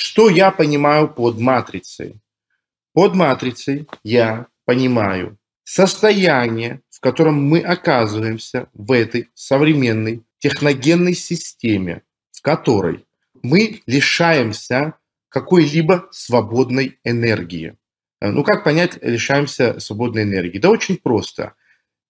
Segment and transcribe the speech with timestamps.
[0.00, 2.20] Что я понимаю под матрицей?
[2.92, 12.42] Под матрицей я понимаю состояние, в котором мы оказываемся в этой современной техногенной системе, в
[12.42, 13.06] которой
[13.42, 14.94] мы лишаемся
[15.30, 17.76] какой-либо свободной энергии.
[18.20, 20.60] Ну, как понять, лишаемся свободной энергии?
[20.60, 21.54] Да очень просто.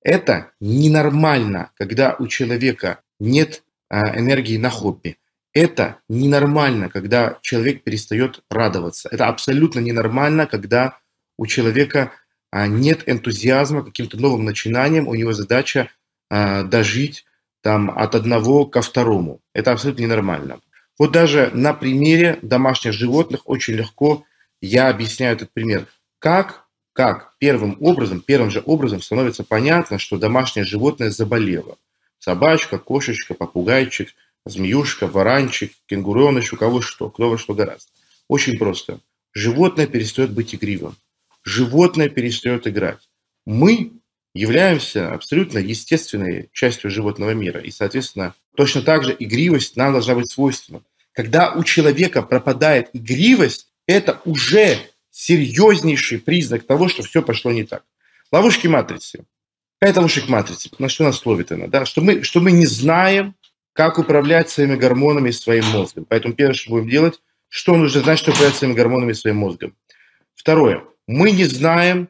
[0.02, 5.16] Это ненормально, когда у человека нет э, энергии на хобби.
[5.53, 9.09] Это ненормально, когда человек перестает радоваться.
[9.11, 10.98] Это абсолютно ненормально, когда
[11.37, 12.12] у человека
[12.52, 15.91] э, нет энтузиазма каким-то новым начинаниям, у него задача
[16.30, 17.24] дожить
[17.62, 19.41] там, от одного ко второму.
[19.55, 20.61] Это абсолютно ненормально.
[20.98, 24.24] Вот даже на примере домашних животных очень легко
[24.60, 25.87] я объясняю этот пример.
[26.19, 31.77] Как, как первым образом, первым же образом становится понятно, что домашнее животное заболело.
[32.19, 34.09] Собачка, кошечка, попугайчик,
[34.48, 37.91] змеюшка, варанчик, кенгуреныш, у кого что, кто во что гораздо.
[38.29, 39.01] Очень просто.
[39.33, 40.97] Животное перестает быть игривым.
[41.45, 43.09] Животное перестает играть.
[43.46, 43.93] Мы
[44.35, 47.60] являемся абсолютно естественной частью животного мира.
[47.60, 50.82] И, соответственно, точно так же игривость нам должна быть свойственна.
[51.13, 54.79] Когда у человека пропадает игривость, это уже
[55.10, 57.82] серьезнейший признак того, что все пошло не так.
[58.30, 59.24] Ловушки матрицы.
[59.80, 60.71] Какая ловушек матрицы?
[60.79, 61.66] На что нас ловит она?
[61.66, 61.87] Да?
[61.87, 63.35] Что, мы, что мы не знаем,
[63.79, 66.04] как управлять своими гормонами и своим мозгом.
[66.04, 69.76] Поэтому первое, что будем делать, что нужно знать, что управлять своими гормонами и своим мозгом.
[70.34, 70.82] Второе.
[71.06, 72.09] Мы не знаем,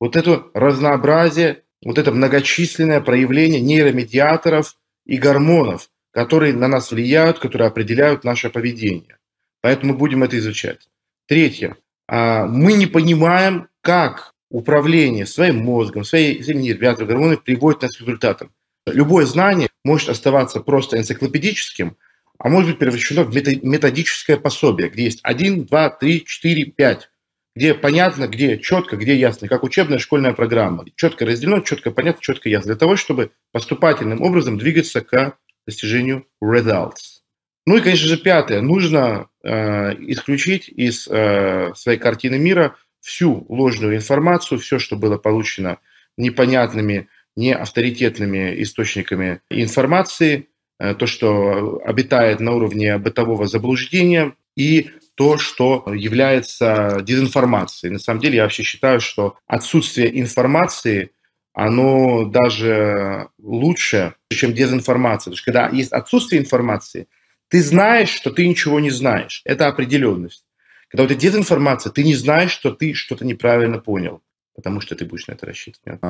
[0.00, 7.68] вот это разнообразие, вот это многочисленное проявление нейромедиаторов и гормонов, которые на нас влияют, которые
[7.68, 9.18] определяют наше поведение.
[9.60, 10.88] Поэтому будем это изучать.
[11.26, 11.76] Третье.
[12.08, 18.50] А, мы не понимаем, как управление своим мозгом, своими нейромедиаторами, гормонами приводит нас к результатам.
[18.86, 21.96] Любое знание может оставаться просто энциклопедическим,
[22.38, 27.08] а может быть превращено в методическое пособие, где есть 1, 2, 3, 4, 5
[27.54, 30.84] где понятно, где четко, где ясно, как учебная школьная программа.
[30.96, 32.68] Четко разделено, четко понятно, четко ясно.
[32.68, 37.20] Для того, чтобы поступательным образом двигаться к достижению results.
[37.66, 38.60] Ну и, конечно же, пятое.
[38.60, 45.78] Нужно э, исключить из э, своей картины мира всю ложную информацию, все, что было получено
[46.16, 50.48] непонятными, не авторитетными источниками информации,
[50.78, 57.92] э, то, что обитает на уровне бытового заблуждения, и то, что является дезинформацией.
[57.92, 61.10] На самом деле я вообще считаю, что отсутствие информации,
[61.54, 65.32] оно даже лучше, чем дезинформация.
[65.32, 67.08] Потому что когда есть отсутствие информации,
[67.48, 69.42] ты знаешь, что ты ничего не знаешь.
[69.44, 70.44] Это определенность.
[70.88, 74.22] Когда у тебя дезинформация, ты не знаешь, что ты что-то неправильно понял,
[74.54, 76.00] потому что ты будешь на это рассчитывать.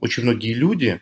[0.00, 1.00] Очень многие люди,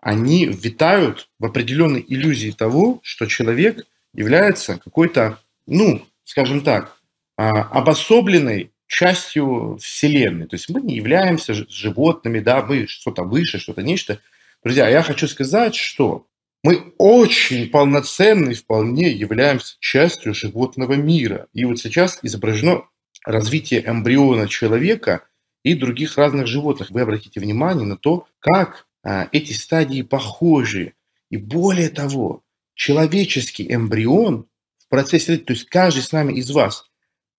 [0.00, 6.98] они витают в определенной иллюзии того, что человек является какой-то, ну, скажем так,
[7.36, 10.46] а, обособленной частью Вселенной.
[10.46, 14.18] То есть мы не являемся животными, да, мы что-то выше, что-то нечто.
[14.62, 16.26] Друзья, я хочу сказать, что
[16.62, 21.46] мы очень полноценны вполне являемся частью животного мира.
[21.52, 22.82] И вот сейчас изображено
[23.24, 25.26] развитие эмбриона человека
[25.62, 26.90] и других разных животных.
[26.90, 30.94] Вы обратите внимание на то, как а, эти стадии похожи.
[31.30, 32.42] И более того,
[32.74, 34.46] человеческий эмбрион
[34.92, 36.84] процессе, то есть каждый с нами из вас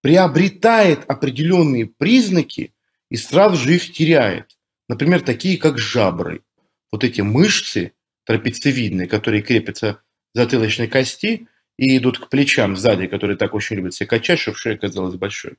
[0.01, 2.73] приобретает определенные признаки
[3.12, 4.57] и сразу же их теряет.
[4.89, 6.41] Например, такие как жабры.
[6.91, 7.94] Вот эти мышцы
[8.25, 10.01] трапециевидные, которые крепятся к
[10.33, 11.47] затылочной кости
[11.78, 15.57] и идут к плечам сзади, которые так очень любят себя качать, чтобы шея казалась большой.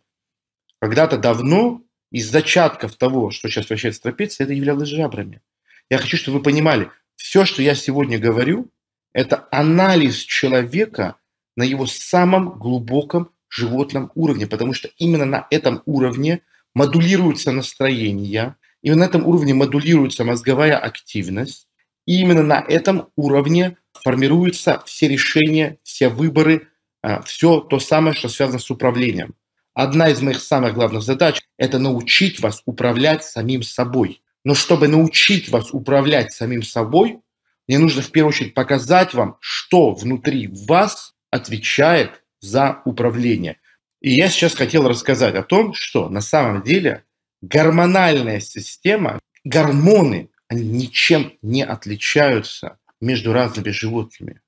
[0.81, 1.84] Когда-то давно
[2.15, 5.43] из зачатков того, что сейчас вращается трапеция, это являлось жабрами.
[5.91, 8.71] Я хочу, чтобы вы понимали, все, что я сегодня говорю,
[9.13, 11.17] это анализ человека–
[11.57, 16.43] на его самом глубоком животном уровне, потому что именно на этом уровне
[16.75, 21.69] модулируется настроение, именно на этом уровне модулируется мозговая активность,
[22.07, 26.69] и именно на этом уровне формируются все решения, все выборы,
[27.03, 29.35] а, все то самое, что связано с управлением.
[29.75, 34.23] Одна из моих самых главных задач– это научить вас управлять самим собой.
[34.45, 37.19] Но чтобы научить вас управлять самим собой,
[37.67, 43.59] мне нужно в первую очередь показать вам, что внутри вас отвечает за управление.
[44.01, 47.05] И я сейчас хотел рассказать о том, что на самом деле
[47.41, 54.41] гормональная система, гормоны, они ничем не отличаются между разными животными.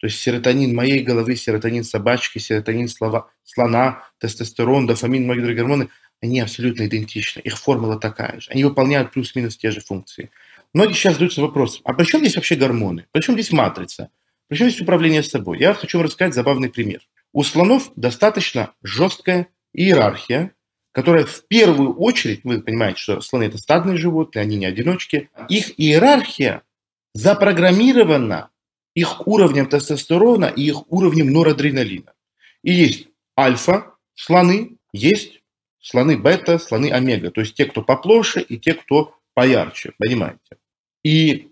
[0.00, 5.88] То есть серотонин моей головы, серотонин собачки, серотонин слова, слона, тестостерон, дофамин, многие другие гормоны,
[6.22, 7.40] они абсолютно идентичны.
[7.40, 8.50] Их формула такая же.
[8.50, 10.30] Они выполняют плюс-минус те же функции.
[10.72, 13.06] Многие сейчас задаются вопросом, а при чем здесь вообще гормоны?
[13.12, 14.10] При чем здесь матрица?
[14.48, 15.58] Причем есть управление собой.
[15.58, 17.00] Я хочу вам рассказать забавный пример.
[17.32, 20.52] У слонов достаточно жесткая иерархия,
[20.92, 25.78] которая в первую очередь, вы понимаете, что слоны это стадные животные, они не одиночки, их
[25.78, 26.62] иерархия
[27.14, 28.50] запрограммирована
[29.00, 32.12] их уровнем тестостерона и их уровнем норадреналина.
[32.62, 33.08] И есть
[33.38, 35.40] альфа слоны, есть
[35.80, 40.56] слоны бета, слоны омега, то есть те, кто поплоше и те, кто поярче, понимаете.
[41.02, 41.48] И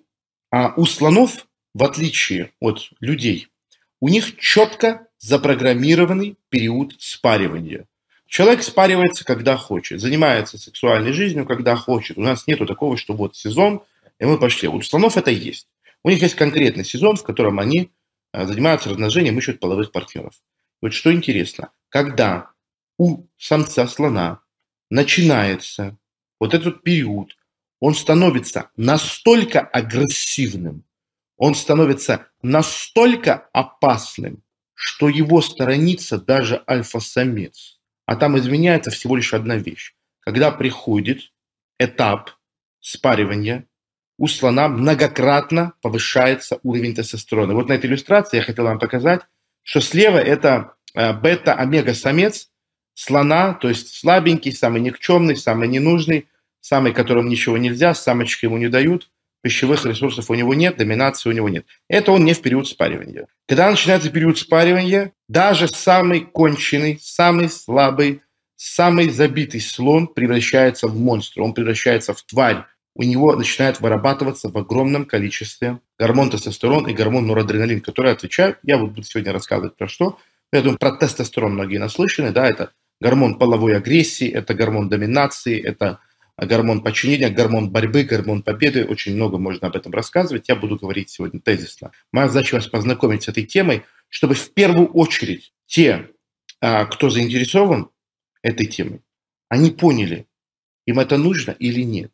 [0.50, 3.48] а у слонов, в отличие от людей,
[4.00, 7.86] у них четко запрограммированный период спаривания.
[8.26, 12.18] Человек спаривается, когда хочет, занимается сексуальной жизнью, когда хочет.
[12.18, 13.82] У нас нету такого, что вот сезон,
[14.18, 14.68] и мы пошли.
[14.68, 15.66] У слонов это есть.
[16.02, 17.90] У них есть конкретный сезон, в котором они
[18.32, 20.34] а, занимаются размножением, ищут половых партнеров.
[20.80, 22.52] Вот что интересно, когда
[22.98, 24.40] у самца слона
[24.90, 25.98] начинается
[26.40, 27.36] вот этот период,
[27.80, 30.84] он становится настолько агрессивным,
[31.36, 34.42] он становится настолько опасным,
[34.74, 37.80] что его сторонится даже альфа-самец.
[38.06, 39.94] А там изменяется всего лишь одна вещь.
[40.20, 41.32] Когда приходит
[41.78, 42.30] этап
[42.80, 43.66] спаривания,
[44.18, 47.54] у слона многократно повышается уровень тестостерона.
[47.54, 49.22] Вот на этой иллюстрации я хотел вам показать,
[49.62, 52.50] что слева это э, бета-омега-самец
[52.94, 56.28] слона, то есть слабенький, самый никчемный, самый ненужный,
[56.60, 59.08] самый, которому ничего нельзя, самочки ему не дают,
[59.40, 61.64] пищевых ресурсов у него нет, доминации у него нет.
[61.88, 63.28] Это он не в период спаривания.
[63.46, 68.22] Когда начинается период спаривания, даже самый конченый, самый слабый,
[68.56, 72.64] самый забитый слон превращается в монстра, он превращается в тварь.
[72.98, 78.76] У него начинает вырабатываться в огромном количестве гормон тестостерон и гормон норадреналин, которые отвечают, я
[78.76, 80.18] вот буду сегодня рассказывать про что,
[80.52, 86.00] я думаю, про тестостерон многие наслышаны, да, это гормон половой агрессии, это гормон доминации, это
[86.36, 88.84] гормон подчинения, гормон борьбы, гормон победы.
[88.84, 90.48] Очень много можно об этом рассказывать.
[90.48, 91.92] Я буду говорить сегодня тезисно.
[92.12, 96.10] Моя задача вас познакомить с этой темой, чтобы в первую очередь те,
[96.60, 97.90] а, кто заинтересован
[98.42, 99.02] этой темой,
[99.48, 100.26] они поняли,
[100.86, 102.10] им это нужно или нет.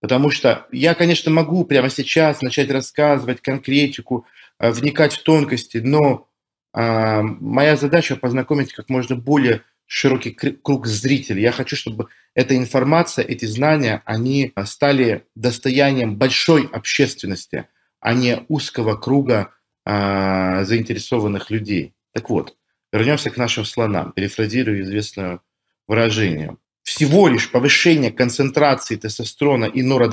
[0.00, 4.26] Потому что я, конечно, могу прямо сейчас начать рассказывать конкретику,
[4.58, 6.28] а, вникать в тонкости, но
[6.72, 11.42] а, моя задача познакомить как можно более широкий круг зрителей.
[11.42, 17.66] Я хочу, чтобы эта информация, эти знания, они стали достоянием большой общественности,
[18.00, 19.54] а не узкого круга
[19.84, 21.94] а, заинтересованных людей.
[22.12, 22.54] Так вот,
[22.92, 24.12] вернемся к нашим слонам.
[24.12, 25.40] Перефразирую известное
[25.86, 26.56] выражение.
[26.88, 30.08] Всего лишь повышение концентрации тестостерона и норадреналина